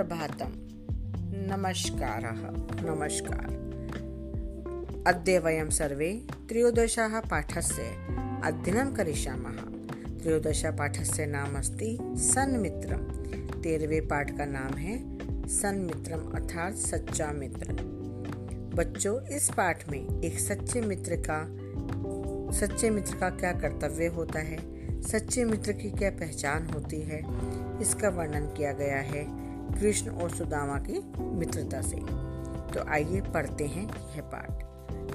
[0.00, 0.52] सुप्रभातम्।
[1.48, 2.36] नमस्कारः,
[2.90, 3.44] नमस्कार।
[5.06, 7.82] अद्य वयं सर्वे त्रयोदशः पाठस्य
[8.44, 9.56] अध्ययनं करिष्यामः।
[10.18, 12.98] त्रयोदशपाठस्य नाम अस्ति सन्मित्रं
[13.62, 15.18] तेरहवें पाठ का नाम है
[15.48, 17.72] सन्मित्रम अर्थात सच्चा मित्र।
[18.74, 21.46] बच्चों, इस पाठ में एक सच्चे मित्र का,
[22.58, 24.58] सच्चे मित्र का क्या कर्तव्य होता है?
[25.02, 27.20] सच्चे मित्र की क्या पहचान होती है?
[27.80, 29.39] इसका वर्णन किया गया है
[29.78, 31.96] कृष्ण और सुदामा की मित्रता से।
[32.72, 34.62] तो आइए पढ़ते हैं यह पाठ।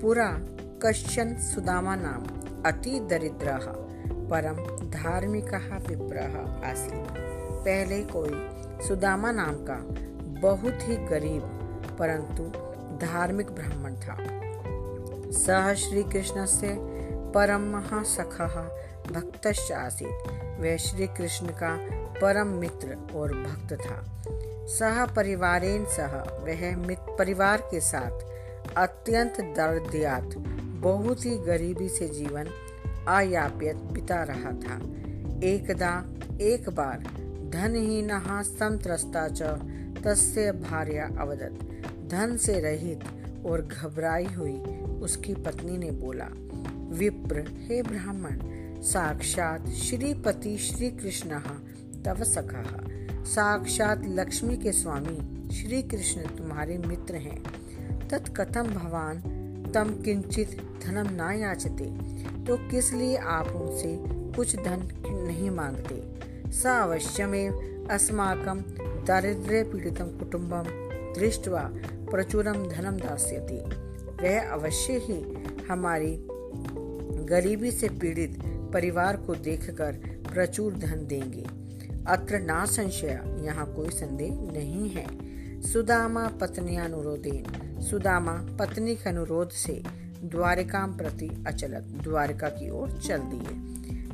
[0.00, 0.40] पूरा
[0.82, 2.22] कश्चन सुदामा नाम
[2.66, 3.58] अति दरिद्र,
[4.30, 4.56] परम
[4.90, 5.54] धार्मिक
[5.88, 6.38] विप्रह
[6.70, 6.90] आसी
[7.64, 8.30] पहले कोई
[8.88, 9.78] सुदामा नाम का
[10.40, 11.42] बहुत ही गरीब,
[11.98, 12.42] परंतु
[13.06, 14.16] धार्मिक ब्राह्मण था।
[15.30, 16.76] सह श्री कृष्ण से
[17.32, 18.40] परम सख
[19.12, 21.76] भक्त आसित वह श्री कृष्ण का
[22.20, 24.04] परम मित्र और भक्त था।
[24.66, 28.26] सह परिवारेन सह, वह परिवार के साथ,
[28.76, 32.46] अत्यंत दर्दयात, बहुत ही गरीबी से जीवन
[33.08, 34.76] अयाप्यत बिता रहा था।
[35.42, 36.04] एकदा,
[36.40, 36.98] एक बार
[37.50, 38.08] धनहीन
[38.42, 39.42] संत्रस्ता च,
[40.04, 41.58] तस्य भार्या अवदत।
[42.10, 43.00] धन से रहित
[43.46, 44.60] और घबराई हुई
[45.00, 46.28] उसकी पत्नी ने बोला,
[46.96, 48.38] विप्र, हे ब्राह्मण,
[48.82, 51.40] साक्षात श्रीपति श्री कृष्ण
[52.02, 52.95] तव सखा।
[53.26, 57.42] साक्षात लक्ष्मी के स्वामी श्री कृष्ण तुम्हारे मित्र हैं।
[58.08, 59.18] तत्कथम भवान,
[59.74, 61.84] तम किंचित धनम ना याचते
[62.44, 63.96] तो किस लिए आप उनसे
[64.36, 64.88] कुछ धन
[65.28, 66.02] नहीं मांगते?
[66.52, 68.60] स अवश्यमेव अस्माकं
[69.06, 70.64] दारिद्र्य पीड़ितम कुटुंबम
[71.20, 71.70] दृष्टवा
[72.10, 73.60] प्रचुरम धनम दास्यति।
[74.22, 75.20] वह अवश्य ही
[75.70, 76.16] हमारी
[77.26, 78.38] गरीबी से पीड़ित
[78.72, 79.92] परिवार को देखकर
[80.32, 81.65] प्रचुर धन देंगे।
[82.06, 85.26] अत्र ना संशय यहाँ कोई संदेह नहीं है।
[85.62, 89.82] सुदामा पत्नी अनुरोधेन सुदामा पत्नी के अनुरोध से
[90.24, 93.58] द्वारिका प्रति अचलत, द्वारिका की ओर चल दिए।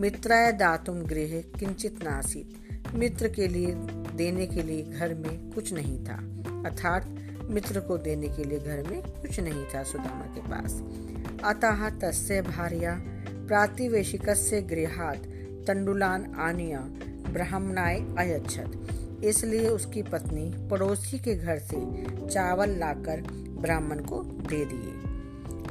[0.00, 2.54] मित्राय दातुम गृह किंचित नासित,
[2.94, 3.74] मित्र के लिए
[4.14, 6.14] देने के लिए घर में कुछ नहीं था।
[6.66, 7.16] अर्थात,
[7.50, 10.82] मित्र को देने के लिए घर में कुछ नहीं था सुदामा के पास।
[11.44, 15.22] अतः तस्य भार्या, प्रातिवेशिकस्य गृहात
[15.66, 16.90] तंडुलान आनिया
[17.36, 23.20] ब्राह्मणाय अयच्छत। इसलिए उसकी पत्नी पड़ोसी के घर से चावल लाकर
[23.60, 24.92] ब्राह्मण को दे दिए।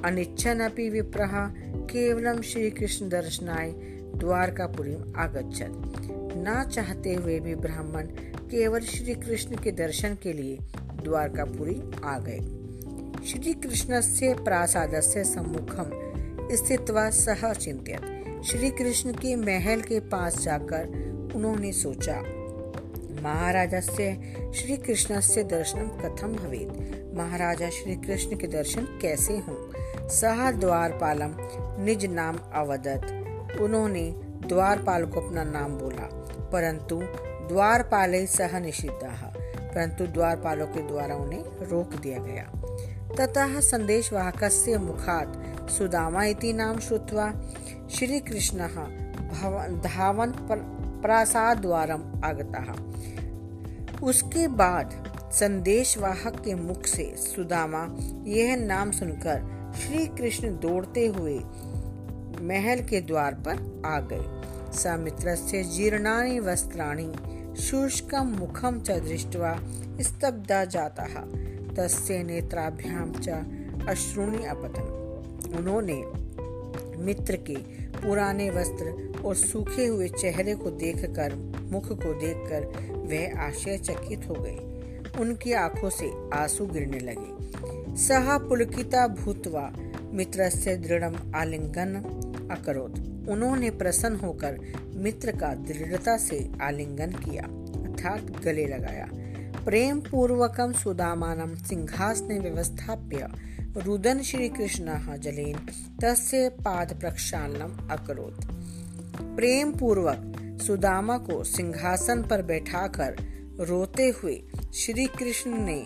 [0.03, 1.31] अनिच्छन अपि विप्रह,
[1.91, 3.71] केवलम श्री कृष्ण दर्शनाय
[4.15, 5.71] द्वारकापुरी आगच्छत।
[6.37, 8.07] ना चाहते हुए भी ब्राह्मण
[8.51, 10.57] केवल श्री कृष्ण के दर्शन के लिए
[11.03, 12.39] द्वारकापुरी आ गए।
[13.25, 15.89] श्री कृष्ण से प्रासाद से सम्मुखम
[16.55, 18.11] स्थित सह चिंतित
[18.45, 22.21] श्री कृष्ण के महल के पास जाकर उन्होंने सोचा
[23.23, 24.13] महाराजा से
[24.53, 29.57] श्री कृष्ण से दर्शन कथम भवेद महाराजा श्री कृष्ण के दर्शन कैसे हों?
[30.09, 31.35] सह द्वारपालम
[31.85, 34.03] निज नाम अवदत। उन्होंने
[34.47, 36.09] द्वारपाल को अपना नाम बोला,
[36.51, 36.99] परंतु
[37.49, 42.43] द्वारपाल सह निषिद्ध, परंतु द्वारपालों के द्वारा उन्हें रोक दिया गया।
[43.17, 47.31] ततः संदेशवाहकस्य मुखात् सुदामा इति नाम श्रुत्वा
[47.91, 48.75] श्रीकृष्णः
[49.81, 50.31] धावन
[51.01, 52.73] प्रासाद्वारम आगतः।
[54.05, 57.87] उसके बाद संदेशवाहक के मुख से, सुदामा,
[58.27, 61.39] यह नाम सुनकर श्री कृष्ण दौड़ते हुए
[62.41, 64.41] महल के द्वार पर आ गए।
[64.73, 67.13] समित्र से जीर्णानि वस्त्राणि
[67.61, 69.59] शुष्कम मुखम च दृष्ट्वा
[70.01, 71.05] स्तब्धा जाता
[71.75, 73.29] तस्य नेत्राभ्याम च
[73.89, 74.91] अश्रुणी अपतन।
[75.57, 76.24] उन्होंने
[77.05, 77.55] मित्र के
[77.99, 81.33] पुराने वस्त्र और सूखे हुए चेहरे को देखकर,
[81.71, 82.65] मुख को देखकर
[83.05, 89.71] वह आश्चर्यचकित हो गए। उनकी आँखों से आँसू गिरने लगे। सह पुलकिता भूतवा
[90.11, 91.03] मित्र से दृढ़
[91.35, 91.95] आलिंगन
[92.51, 94.59] अकरोत। उन्होंने प्रसन्न होकर
[94.95, 99.09] मित्र का दृढ़ता से आलिंगन किया, अर्थात गले लगाया।
[99.65, 103.27] प्रेम पूर्वकम सुदामानं सिंहासने व्यवस्थाप्य
[103.77, 105.57] रुदन श्री कृष्ण जलेन
[106.01, 108.45] तस्य पाद प्रक्षालनम अकरोत।
[109.35, 113.15] प्रेम पूर्वक सुदामा को सिंहासन पर बैठाकर
[113.59, 114.35] रोते हुए
[114.73, 115.85] श्री कृष्ण ने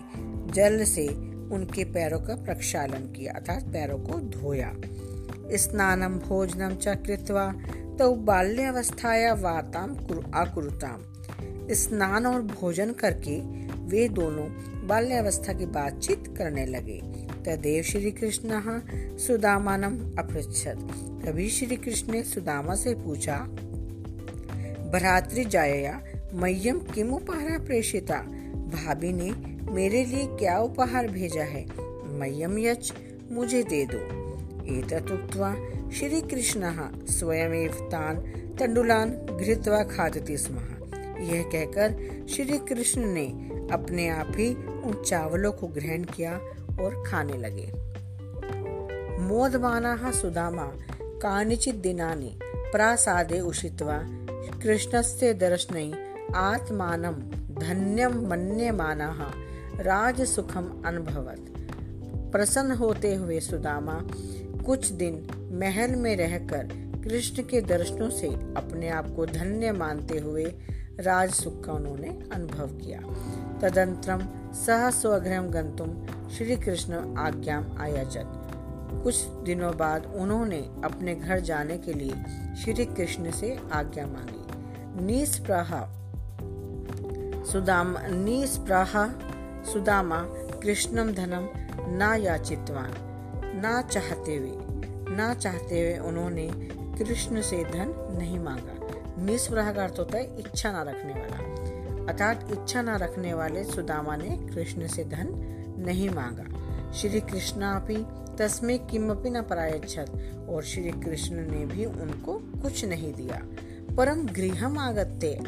[0.54, 1.06] जल से
[1.54, 4.72] उनके पैरों का प्रक्षालन किया, अर्थात पैरों को धोया।
[5.56, 7.52] स्नानम, भोजनम च कृत्वा
[7.98, 9.96] तो बाल्यावस्थाया वार्ताम
[10.34, 11.02] आकुरुताम।
[11.74, 13.40] स्नान और भोजन करके
[13.86, 14.46] वे दोनों
[14.86, 18.60] बाल्यावस्था की बातचीत करने लगे। तदेव श्री कृष्ण
[19.16, 20.78] सुदामानम अपृछत
[21.24, 23.36] तभी श्री कृष्ण ने सुदामा से पूछा,
[24.92, 26.00] भ्रातृ जाया
[26.34, 28.16] मह्यम किम उपहारा प्रेषिता?
[28.70, 29.30] भाभी ने
[29.72, 31.64] मेरे लिए क्या उपहार भेजा है?
[32.18, 32.92] मयम यच
[33.32, 33.98] मुझे दे दो।
[34.74, 36.72] एतत् श्री कृष्ण
[37.10, 38.16] स्वयं तान
[38.58, 40.56] तंडुलान घृत्वा खादती स्म।
[41.20, 43.26] यह कहकर श्री कृष्ण ने
[43.72, 46.38] अपने आप ही उन चावलों को ग्रहण किया
[46.80, 47.72] और खाने लगे।
[49.22, 50.72] मोदमाना सुदामा,
[51.02, 54.00] कानिचित दिनानि, प्रासादे उषित्वा
[54.62, 55.92] कृष्णस्य दर्शनै,
[56.34, 57.12] आत्मानं
[57.54, 59.30] धन्यम मन्यमानः,
[59.82, 61.46] राजसुखम अनुभवत।
[62.32, 64.02] प्रसन्न होते हुए सुदामा,
[64.66, 66.68] कुछ दिन महल में रहकर
[67.04, 70.44] कृष्ण के दर्शनों से अपने आप को धन्य मानते हुए
[71.00, 73.00] राज सुख का उन्होंने अनुभव किया।
[73.60, 75.90] तदंतरम सह स्वगृह गंतुम
[76.28, 78.36] श्री कृष्ण आज्ञा आयाचत।
[79.02, 82.14] कुछ दिनों बाद उन्होंने अपने घर जाने के लिए
[82.56, 85.82] श्री कृष्ण से आज्ञा मांगी। निस्प्रहा
[87.44, 87.94] सुदाम
[89.64, 90.18] सुदामा
[90.62, 91.48] कृष्णम धनम
[91.92, 92.92] न याचितवान,
[93.62, 94.52] ना चाहते हुए,
[95.16, 96.48] ना चाहते हुए उन्होंने
[96.98, 98.76] कृष्ण से धन नहीं मांगा।
[99.18, 101.36] निस्प्रह का अर्थ होता है इच्छा ना रखने वाला।
[102.12, 105.28] अर्थात इच्छा ना रखने वाले सुदामा ने कृष्ण से धन
[105.86, 108.06] नहीं मांगा। श्री कृष्णापि
[108.38, 113.42] तस्मे किमपि न परायच्छत, और श्री कृष्ण ने भी उनको कुछ नहीं दिया।
[113.96, 115.38] परम गृहम आगत्य।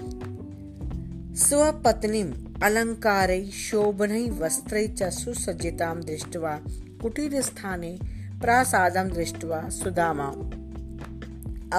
[1.36, 2.32] स्वपत्नीम
[2.62, 6.60] अलंकार शोभन वस्त्र च सुसज्जितां दृष्ट्वा,
[7.02, 7.98] कुटीर स्थाने
[8.40, 10.26] प्रासादं दृष्ट्वा सुदामा।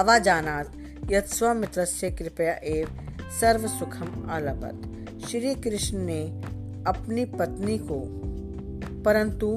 [0.00, 0.68] अवाजानात्
[1.10, 2.88] यत् स्वमित्रस्य कृपया एव
[3.40, 6.20] सर्व सुखम अलभत श्री कृष्ण ने
[6.86, 8.00] अपनी पत्नी को,
[9.02, 9.48] परंतु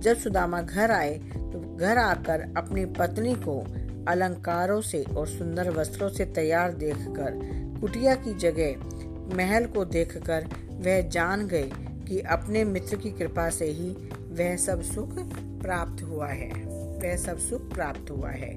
[0.00, 3.58] जब सुदामा घर आए तो घर आकर अपनी पत्नी को
[4.08, 7.38] अलंकारों से और सुंदर वस्त्रों से तैयार देखकर,
[7.80, 11.70] कुटिया की जगह महल को देखकर वह जान गए
[12.08, 13.90] कि अपने मित्र की कृपा से ही
[14.32, 15.18] वह सब सुख
[15.62, 16.50] प्राप्त हुआ है।
[17.02, 18.52] वह सब सुख प्राप्त हुआ है।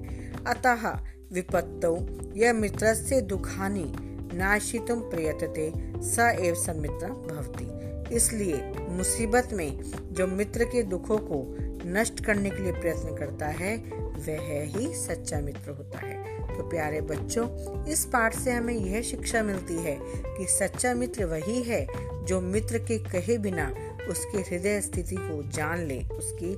[0.47, 0.87] अतः
[1.35, 1.95] विपत्तौ।
[2.35, 3.93] यह मित्रस्य दुखानि
[4.33, 5.71] नाशितुम प्रयतते,
[6.03, 9.79] स एव समित्र भवति। इसलिए मुसीबत में
[10.11, 13.77] जो मित्र के दुखों को नष्ट करने के लिए प्रयत्न करता है,
[14.17, 16.23] वह ही सच्चा मित्र होता है।
[16.57, 17.47] तो प्यारे बच्चों,
[17.85, 21.87] इस पाठ से हमें यह शिक्षा मिलती है कि सच्चा मित्र वही है
[22.25, 23.73] जो मित्र के कहे बिना
[24.09, 26.55] उसके हृदय स्थिति को जान ले। उसकी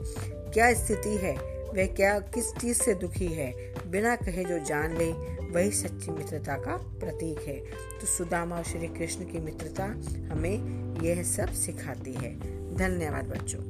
[0.53, 1.56] क्या स्थिति है?
[1.77, 3.73] वह क्या किस चीज़ से दुखी है?
[3.87, 5.11] बिना कहे जो जान ले,
[5.47, 7.55] वही सच्ची मित्रता का प्रतीक है।
[8.01, 9.83] तो सुदामा और श्री कृष्ण की मित्रता
[10.33, 12.35] हमें यह सब सिखाती है।
[12.75, 13.66] धन्यवाद बच्चों।